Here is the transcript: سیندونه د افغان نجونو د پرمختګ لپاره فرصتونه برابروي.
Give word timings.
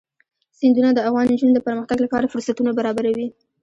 سیندونه 0.57 0.89
د 0.93 0.99
افغان 1.09 1.25
نجونو 1.31 1.53
د 1.55 1.59
پرمختګ 1.67 1.97
لپاره 2.05 2.31
فرصتونه 2.33 2.71
برابروي. 2.79 3.27